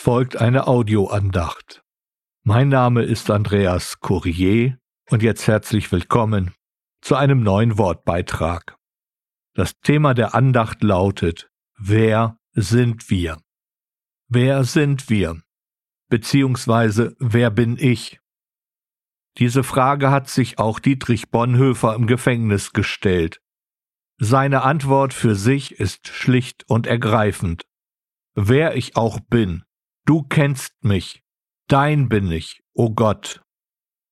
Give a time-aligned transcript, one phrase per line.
[0.00, 1.82] folgt eine Audioandacht.
[2.42, 4.78] Mein Name ist Andreas Courier
[5.10, 6.54] und jetzt herzlich willkommen
[7.02, 8.78] zu einem neuen Wortbeitrag.
[9.52, 13.42] Das Thema der Andacht lautet Wer sind wir?
[14.26, 15.42] Wer sind wir?
[16.08, 18.20] Beziehungsweise wer bin ich?
[19.36, 23.42] Diese Frage hat sich auch Dietrich Bonhoeffer im Gefängnis gestellt.
[24.16, 27.66] Seine Antwort für sich ist schlicht und ergreifend.
[28.34, 29.64] Wer ich auch bin,
[30.10, 31.22] du kennst mich,
[31.68, 33.42] dein bin ich, o oh Gott.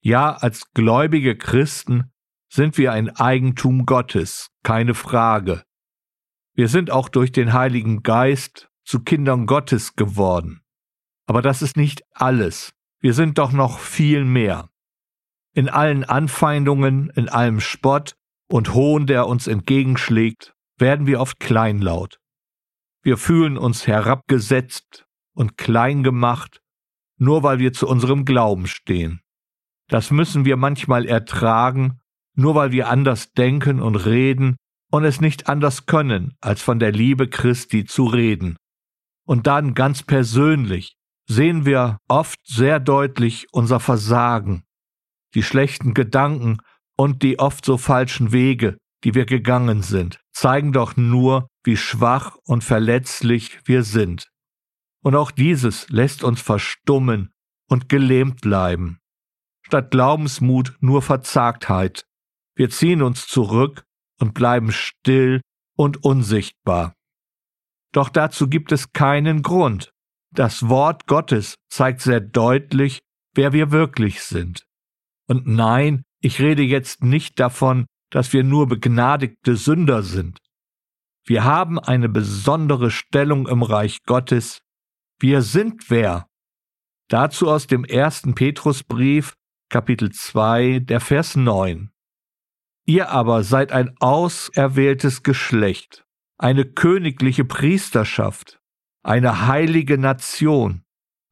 [0.00, 2.12] Ja, als gläubige Christen
[2.48, 5.64] sind wir ein Eigentum Gottes, keine Frage.
[6.54, 10.62] Wir sind auch durch den Heiligen Geist zu Kindern Gottes geworden.
[11.26, 12.72] Aber das ist nicht alles.
[13.00, 14.70] Wir sind doch noch viel mehr.
[15.54, 18.14] In allen Anfeindungen, in allem Spott
[18.48, 22.20] und Hohn, der uns entgegenschlägt, werden wir oft kleinlaut.
[23.02, 26.60] Wir fühlen uns herabgesetzt und klein gemacht,
[27.18, 29.20] nur weil wir zu unserem Glauben stehen.
[29.88, 32.00] Das müssen wir manchmal ertragen,
[32.34, 34.56] nur weil wir anders denken und reden
[34.90, 38.56] und es nicht anders können, als von der Liebe Christi zu reden.
[39.26, 40.94] Und dann ganz persönlich
[41.28, 44.64] sehen wir oft sehr deutlich unser Versagen,
[45.34, 46.58] die schlechten Gedanken
[46.96, 52.36] und die oft so falschen Wege, die wir gegangen sind, zeigen doch nur, wie schwach
[52.44, 54.28] und verletzlich wir sind.
[55.02, 57.32] Und auch dieses lässt uns verstummen
[57.68, 58.98] und gelähmt bleiben.
[59.62, 62.06] Statt Glaubensmut nur Verzagtheit.
[62.54, 63.84] Wir ziehen uns zurück
[64.18, 65.40] und bleiben still
[65.76, 66.94] und unsichtbar.
[67.92, 69.92] Doch dazu gibt es keinen Grund.
[70.32, 73.00] Das Wort Gottes zeigt sehr deutlich,
[73.34, 74.64] wer wir wirklich sind.
[75.26, 80.38] Und nein, ich rede jetzt nicht davon, dass wir nur begnadigte Sünder sind.
[81.24, 84.60] Wir haben eine besondere Stellung im Reich Gottes.
[85.22, 86.26] Wir sind wer?
[87.10, 89.34] Dazu aus dem ersten Petrusbrief,
[89.68, 91.90] Kapitel 2, der Vers 9.
[92.86, 96.06] Ihr aber seid ein auserwähltes Geschlecht,
[96.38, 98.62] eine königliche Priesterschaft,
[99.02, 100.84] eine heilige Nation,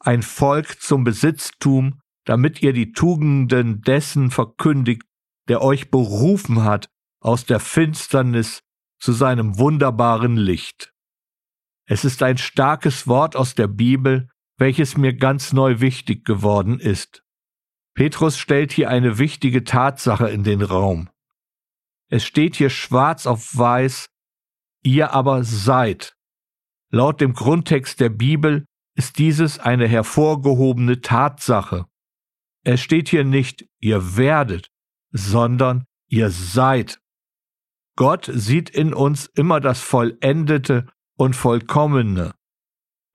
[0.00, 5.04] ein Volk zum Besitztum, damit ihr die Tugenden dessen verkündigt,
[5.46, 6.88] der euch berufen hat
[7.20, 8.64] aus der Finsternis
[8.98, 10.95] zu seinem wunderbaren Licht.
[11.86, 17.22] Es ist ein starkes Wort aus der Bibel, welches mir ganz neu wichtig geworden ist.
[17.94, 21.08] Petrus stellt hier eine wichtige Tatsache in den Raum.
[22.08, 24.08] Es steht hier schwarz auf weiß,
[24.82, 26.16] ihr aber seid.
[26.90, 31.86] Laut dem Grundtext der Bibel ist dieses eine hervorgehobene Tatsache.
[32.64, 34.70] Es steht hier nicht, ihr werdet,
[35.10, 37.00] sondern ihr seid.
[37.96, 40.86] Gott sieht in uns immer das Vollendete
[41.16, 42.34] und Vollkommene,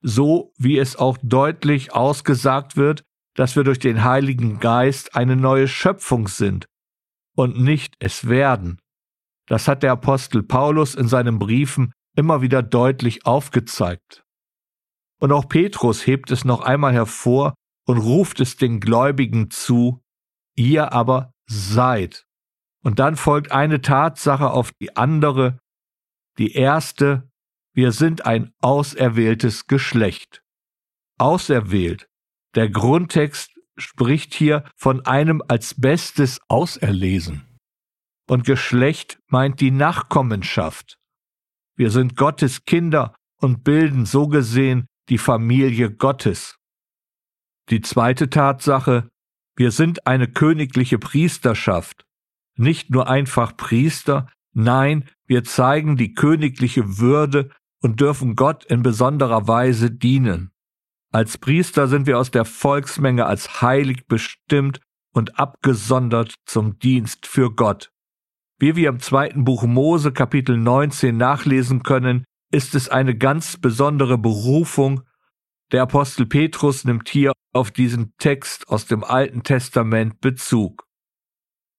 [0.00, 3.04] so wie es auch deutlich ausgesagt wird,
[3.34, 6.66] dass wir durch den Heiligen Geist eine neue Schöpfung sind
[7.34, 8.78] und nicht es werden.
[9.46, 14.24] Das hat der Apostel Paulus in seinen Briefen immer wieder deutlich aufgezeigt.
[15.18, 17.54] Und auch Petrus hebt es noch einmal hervor
[17.86, 20.02] und ruft es den Gläubigen zu,
[20.56, 22.26] ihr aber seid.
[22.82, 25.58] Und dann folgt eine Tatsache auf die andere.
[26.38, 27.30] Die erste,
[27.72, 30.42] wir sind ein auserwähltes Geschlecht.
[31.18, 32.08] Auserwählt.
[32.54, 37.58] Der Grundtext spricht hier von einem als Bestes auserlesen.
[38.28, 40.98] Und Geschlecht meint die Nachkommenschaft.
[41.76, 46.56] Wir sind Gottes Kinder und bilden so gesehen die Familie Gottes.
[47.70, 49.08] Die zweite Tatsache,
[49.56, 52.04] wir sind eine königliche Priesterschaft
[52.56, 57.50] nicht nur einfach Priester, nein, wir zeigen die königliche Würde
[57.82, 60.50] und dürfen Gott in besonderer Weise dienen.
[61.12, 64.80] Als Priester sind wir aus der Volksmenge als heilig bestimmt
[65.12, 67.92] und abgesondert zum Dienst für Gott.
[68.58, 74.16] Wie wir im zweiten Buch Mose Kapitel 19 nachlesen können, ist es eine ganz besondere
[74.16, 75.02] Berufung.
[75.72, 80.86] Der Apostel Petrus nimmt hier auf diesen Text aus dem Alten Testament Bezug.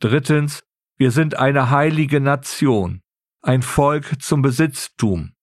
[0.00, 0.64] Drittens,
[0.96, 3.00] wir sind eine heilige Nation,
[3.40, 5.33] ein Volk zum Besitztum.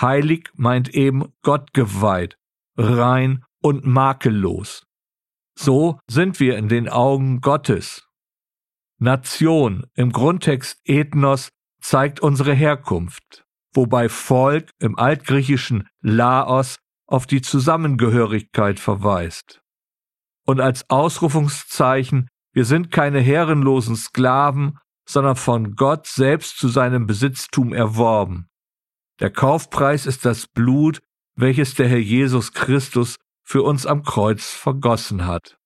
[0.00, 2.36] Heilig meint eben Gott geweiht,
[2.76, 4.86] rein und makellos.
[5.58, 8.06] So sind wir in den Augen Gottes.
[8.98, 11.50] Nation im Grundtext Ethnos
[11.80, 13.44] zeigt unsere Herkunft,
[13.74, 19.62] wobei Volk im altgriechischen Laos auf die Zusammengehörigkeit verweist.
[20.44, 27.74] Und als Ausrufungszeichen wir sind keine herrenlosen Sklaven, sondern von Gott selbst zu seinem Besitztum
[27.74, 28.48] erworben.
[29.20, 31.00] Der Kaufpreis ist das Blut,
[31.36, 35.58] welches der Herr Jesus Christus für uns am Kreuz vergossen hat.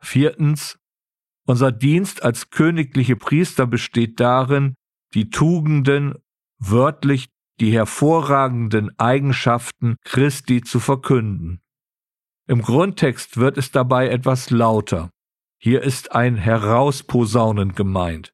[0.00, 0.78] Viertens,
[1.46, 4.74] unser Dienst als königliche Priester besteht darin,
[5.14, 6.14] die Tugenden,
[6.58, 7.28] wörtlich
[7.60, 11.60] die hervorragenden Eigenschaften Christi zu verkünden.
[12.46, 15.10] Im Grundtext wird es dabei etwas lauter.
[15.60, 18.32] Hier ist ein Herausposaunen gemeint.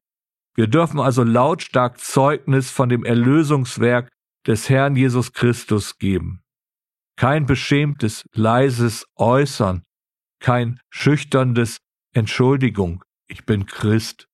[0.55, 4.09] Wir dürfen also lautstark Zeugnis von dem Erlösungswerk
[4.47, 6.41] des Herrn Jesus Christus geben.
[7.17, 9.83] Kein beschämtes, leises Äußern,
[10.39, 11.79] kein schüchterndes
[12.13, 14.27] Entschuldigung, ich bin Christ.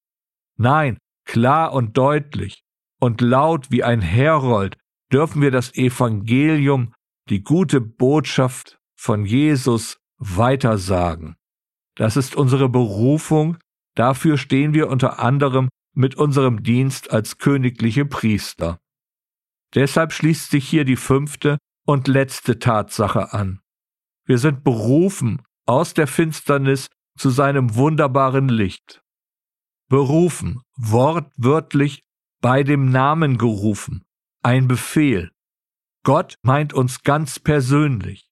[0.57, 2.63] Nein, klar und deutlich
[2.99, 4.77] und laut wie ein Herold
[5.11, 6.93] dürfen wir das Evangelium,
[7.29, 11.35] die gute Botschaft von Jesus weitersagen.
[11.95, 13.57] Das ist unsere Berufung,
[13.95, 18.79] dafür stehen wir unter anderem mit unserem Dienst als königliche Priester.
[19.73, 23.61] Deshalb schließt sich hier die fünfte und letzte Tatsache an.
[24.25, 29.01] Wir sind berufen aus der Finsternis zu seinem wunderbaren Licht.
[29.89, 32.03] Berufen, wortwörtlich
[32.41, 34.03] bei dem Namen gerufen,
[34.41, 35.31] ein Befehl.
[36.03, 38.29] Gott meint uns ganz persönlich.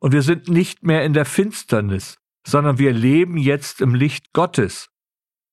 [0.00, 4.88] Und wir sind nicht mehr in der Finsternis, sondern wir leben jetzt im Licht Gottes.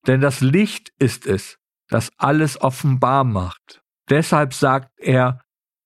[0.05, 1.57] Denn das Licht ist es,
[1.87, 3.81] das alles offenbar macht.
[4.09, 5.41] Deshalb sagt er,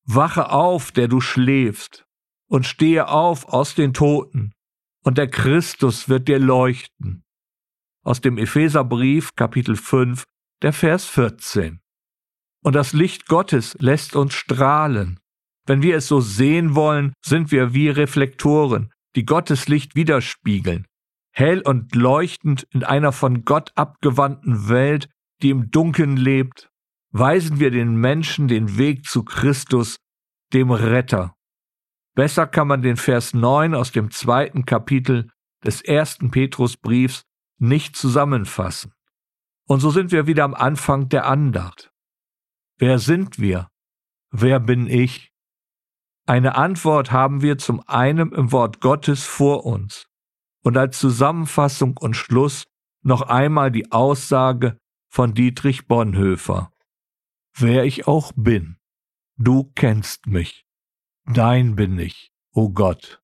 [0.06, 2.06] wache auf, der du schläfst,
[2.50, 4.54] und stehe auf aus den Toten,
[5.04, 7.24] und der Christus wird dir leuchten.
[8.04, 10.24] Aus dem Epheserbrief Kapitel 5,
[10.62, 11.80] der Vers 14.
[12.62, 15.20] Und das Licht Gottes lässt uns strahlen.
[15.66, 20.86] Wenn wir es so sehen wollen, sind wir wie Reflektoren, die Gottes Licht widerspiegeln,
[21.32, 25.10] hell und leuchtend in einer von Gott abgewandten Welt,
[25.42, 26.69] die im Dunkeln lebt,
[27.12, 29.98] weisen wir den Menschen den Weg zu Christus,
[30.54, 31.36] dem Retter.
[32.16, 35.30] Besser kann man den Vers 9 aus dem zweiten Kapitel
[35.64, 37.24] des ersten Petrusbriefs
[37.58, 38.94] nicht zusammenfassen.
[39.68, 41.92] Und so sind wir wieder am Anfang der Andacht.
[42.78, 43.70] Wer sind wir?
[44.32, 45.32] Wer bin ich?
[46.26, 50.08] Eine Antwort haben wir zum einen im Wort Gottes vor uns
[50.64, 52.66] und als Zusammenfassung und Schluss
[53.02, 54.78] noch einmal die Aussage
[55.10, 56.72] von Dietrich Bonhoeffer.
[57.62, 58.78] Wer ich auch bin,
[59.36, 60.66] du kennst mich,
[61.26, 63.22] dein bin ich, o oh Gott.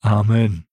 [0.00, 0.67] Amen.